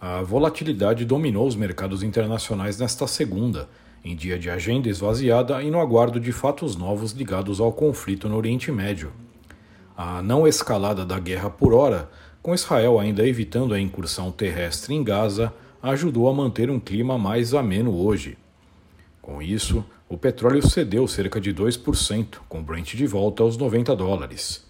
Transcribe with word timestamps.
A 0.00 0.22
volatilidade 0.22 1.04
dominou 1.04 1.44
os 1.44 1.56
mercados 1.56 2.04
internacionais 2.04 2.78
nesta 2.78 3.04
segunda, 3.08 3.68
em 4.04 4.14
dia 4.14 4.38
de 4.38 4.48
agenda 4.48 4.88
esvaziada 4.88 5.60
e 5.60 5.72
no 5.72 5.80
aguardo 5.80 6.20
de 6.20 6.30
fatos 6.30 6.76
novos 6.76 7.10
ligados 7.10 7.58
ao 7.58 7.72
conflito 7.72 8.28
no 8.28 8.36
Oriente 8.36 8.70
Médio. 8.70 9.10
A 9.96 10.22
não 10.22 10.46
escalada 10.46 11.04
da 11.04 11.18
guerra 11.18 11.50
por 11.50 11.74
hora, 11.74 12.08
com 12.40 12.54
Israel 12.54 13.00
ainda 13.00 13.26
evitando 13.26 13.74
a 13.74 13.80
incursão 13.80 14.30
terrestre 14.30 14.94
em 14.94 15.02
Gaza, 15.02 15.52
ajudou 15.82 16.28
a 16.28 16.32
manter 16.32 16.70
um 16.70 16.78
clima 16.78 17.18
mais 17.18 17.52
ameno 17.52 17.92
hoje. 17.92 18.38
Com 19.20 19.42
isso, 19.42 19.84
o 20.08 20.16
petróleo 20.16 20.64
cedeu 20.64 21.08
cerca 21.08 21.40
de 21.40 21.52
2%, 21.52 22.38
com 22.48 22.62
Brent 22.62 22.94
de 22.94 23.06
volta 23.06 23.42
aos 23.42 23.56
90 23.56 23.96
dólares. 23.96 24.67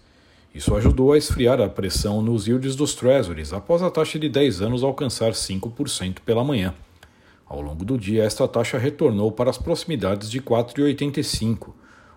Isso 0.53 0.75
ajudou 0.75 1.13
a 1.13 1.17
esfriar 1.17 1.61
a 1.61 1.69
pressão 1.69 2.21
nos 2.21 2.47
yields 2.47 2.75
dos 2.75 2.95
Treasuries 2.95 3.53
após 3.53 3.83
a 3.83 3.91
taxa 3.91 4.17
de 4.17 4.27
10 4.27 4.61
anos 4.61 4.83
alcançar 4.83 5.31
5% 5.31 6.19
pela 6.25 6.43
manhã. 6.43 6.73
Ao 7.45 7.61
longo 7.61 7.85
do 7.85 7.97
dia, 7.97 8.23
esta 8.23 8.47
taxa 8.47 8.77
retornou 8.77 9.31
para 9.31 9.49
as 9.49 9.57
proximidades 9.57 10.29
de 10.29 10.41
4,85, 10.41 11.69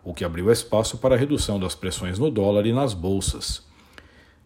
o 0.02 0.14
que 0.14 0.24
abriu 0.24 0.50
espaço 0.50 0.98
para 0.98 1.14
a 1.14 1.18
redução 1.18 1.60
das 1.60 1.74
pressões 1.74 2.18
no 2.18 2.30
dólar 2.30 2.66
e 2.66 2.72
nas 2.72 2.94
bolsas. 2.94 3.62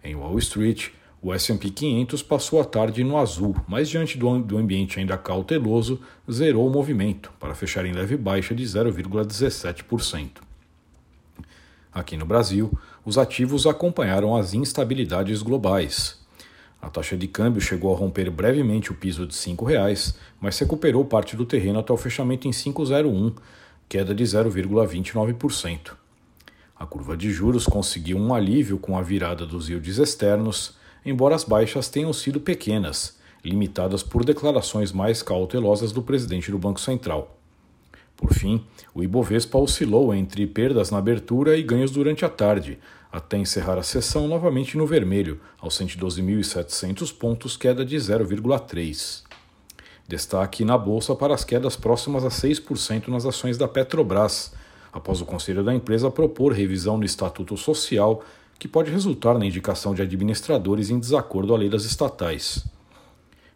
Em 0.02 0.14
Wall 0.14 0.38
Street, 0.38 0.90
o 1.22 1.32
S&P 1.32 1.70
500 1.70 2.22
passou 2.22 2.60
a 2.60 2.64
tarde 2.64 3.02
no 3.02 3.16
azul, 3.16 3.56
mas 3.66 3.88
diante 3.88 4.18
do, 4.18 4.28
ambiente 4.56 5.00
ainda 5.00 5.16
cauteloso, 5.16 6.00
zerou 6.30 6.66
o 6.66 6.70
movimento, 6.70 7.32
para 7.40 7.54
fechar 7.54 7.84
em 7.84 7.92
leve 7.92 8.16
baixa 8.16 8.54
de 8.54 8.62
0,17%. 8.62 10.45
Aqui 11.96 12.14
no 12.14 12.26
Brasil, 12.26 12.70
os 13.06 13.16
ativos 13.16 13.66
acompanharam 13.66 14.36
as 14.36 14.52
instabilidades 14.52 15.40
globais. 15.40 16.18
A 16.78 16.90
taxa 16.90 17.16
de 17.16 17.26
câmbio 17.26 17.58
chegou 17.58 17.90
a 17.94 17.96
romper 17.96 18.28
brevemente 18.28 18.92
o 18.92 18.94
piso 18.94 19.26
de 19.26 19.34
R$ 19.34 19.54
5,00, 19.56 20.14
mas 20.38 20.58
recuperou 20.58 21.06
parte 21.06 21.34
do 21.34 21.46
terreno 21.46 21.78
até 21.78 21.94
o 21.94 21.96
fechamento 21.96 22.46
em 22.46 22.50
5,01, 22.50 23.34
queda 23.88 24.14
de 24.14 24.22
0,29%. 24.24 25.92
A 26.78 26.84
curva 26.84 27.16
de 27.16 27.32
juros 27.32 27.64
conseguiu 27.64 28.18
um 28.18 28.34
alívio 28.34 28.76
com 28.76 28.98
a 28.98 29.00
virada 29.00 29.46
dos 29.46 29.70
yields 29.70 29.96
externos, 29.96 30.74
embora 31.02 31.34
as 31.34 31.44
baixas 31.44 31.88
tenham 31.88 32.12
sido 32.12 32.38
pequenas, 32.38 33.18
limitadas 33.42 34.02
por 34.02 34.22
declarações 34.22 34.92
mais 34.92 35.22
cautelosas 35.22 35.92
do 35.92 36.02
presidente 36.02 36.50
do 36.50 36.58
Banco 36.58 36.78
Central. 36.78 37.40
Por 38.16 38.32
fim, 38.32 38.64
o 38.94 39.02
Ibovespa 39.02 39.58
oscilou 39.58 40.14
entre 40.14 40.46
perdas 40.46 40.90
na 40.90 40.98
abertura 40.98 41.56
e 41.56 41.62
ganhos 41.62 41.90
durante 41.90 42.24
a 42.24 42.28
tarde, 42.28 42.78
até 43.12 43.36
encerrar 43.36 43.78
a 43.78 43.82
sessão 43.82 44.26
novamente 44.26 44.76
no 44.76 44.86
vermelho, 44.86 45.40
aos 45.58 45.78
112.700 45.78 47.14
pontos, 47.16 47.56
queda 47.56 47.84
de 47.84 47.96
0,3. 47.96 49.22
Destaque 50.08 50.64
na 50.64 50.78
bolsa 50.78 51.14
para 51.14 51.34
as 51.34 51.44
quedas 51.44 51.76
próximas 51.76 52.24
a 52.24 52.28
6% 52.28 53.08
nas 53.08 53.26
ações 53.26 53.58
da 53.58 53.68
Petrobras, 53.68 54.52
após 54.92 55.20
o 55.20 55.26
conselho 55.26 55.62
da 55.62 55.74
empresa 55.74 56.10
propor 56.10 56.52
revisão 56.52 56.96
no 56.96 57.04
estatuto 57.04 57.56
social, 57.56 58.24
que 58.58 58.68
pode 58.68 58.90
resultar 58.90 59.38
na 59.38 59.44
indicação 59.44 59.94
de 59.94 60.00
administradores 60.00 60.88
em 60.88 60.98
desacordo 60.98 61.54
à 61.54 61.58
lei 61.58 61.68
das 61.68 61.84
estatais. 61.84 62.66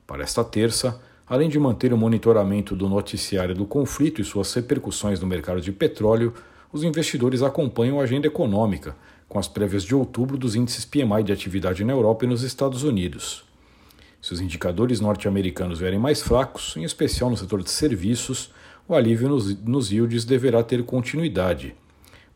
Para 0.06 0.22
esta 0.22 0.44
terça, 0.44 1.00
Além 1.30 1.48
de 1.48 1.60
manter 1.60 1.92
o 1.92 1.96
monitoramento 1.96 2.74
do 2.74 2.88
noticiário 2.88 3.54
do 3.54 3.64
conflito 3.64 4.20
e 4.20 4.24
suas 4.24 4.52
repercussões 4.52 5.20
no 5.20 5.28
mercado 5.28 5.60
de 5.60 5.70
petróleo, 5.70 6.34
os 6.72 6.82
investidores 6.82 7.41
acompanham 7.41 8.00
a 8.00 8.02
agenda 8.02 8.26
econômica, 8.26 8.96
com 9.28 9.38
as 9.38 9.46
prévias 9.46 9.84
de 9.84 9.94
outubro 9.94 10.36
dos 10.36 10.56
índices 10.56 10.84
PMI 10.84 11.22
de 11.22 11.32
atividade 11.32 11.84
na 11.84 11.92
Europa 11.92 12.24
e 12.24 12.28
nos 12.28 12.42
Estados 12.42 12.82
Unidos. 12.82 13.44
Se 14.20 14.32
os 14.32 14.41
indicadores 14.41 14.98
norte-americanos 14.98 15.78
vierem 15.78 16.00
mais 16.00 16.20
fracos, 16.20 16.76
em 16.76 16.82
especial 16.82 17.30
no 17.30 17.36
setor 17.36 17.62
de 17.62 17.70
serviços, 17.70 18.52
o 18.88 18.94
alívio 18.97 19.28
nos, 19.28 19.56
nos 19.62 19.92
yields 19.92 20.24
deverá 20.24 20.64
ter 20.64 20.82
continuidade. 20.82 21.76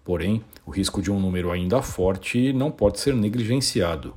Porém, 0.05 0.41
o 0.65 0.71
risco 0.71 1.03
de 1.03 1.11
um 1.11 1.19
número 1.19 1.51
ainda 1.51 1.83
forte 1.83 2.53
não 2.53 2.71
pode 2.71 3.01
ser 3.01 3.13
negligenciado. 3.13 4.15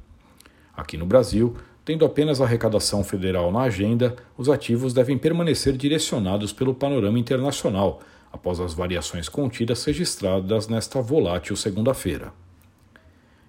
Aqui 0.75 0.97
no 0.97 1.07
Brasil, 1.07 1.55
Tendo 1.87 2.03
apenas 2.03 2.41
a 2.41 2.43
arrecadação 2.43 3.01
federal 3.01 3.49
na 3.49 3.61
agenda, 3.61 4.13
os 4.37 4.49
ativos 4.49 4.93
devem 4.93 5.17
permanecer 5.17 5.77
direcionados 5.77 6.51
pelo 6.51 6.75
panorama 6.75 7.17
internacional, 7.17 8.01
após 8.29 8.59
as 8.59 8.73
variações 8.73 9.29
contidas 9.29 9.85
registradas 9.85 10.67
nesta 10.67 11.01
volátil 11.01 11.55
segunda-feira. 11.55 12.33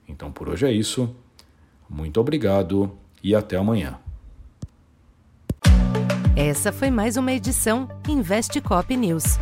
Então 0.09 0.31
por 0.31 0.49
hoje 0.49 0.67
é 0.67 0.71
isso. 0.71 1.13
Muito 1.91 2.21
obrigado 2.21 2.93
e 3.25 3.35
até 3.35 3.57
amanhã. 3.57 3.99
Essa 6.37 6.71
foi 6.71 6.93
mais 6.93 7.17
uma 7.17 7.33
edição 7.33 7.89
Investe 8.09 8.61
Cop 8.61 8.97
News. 8.97 9.37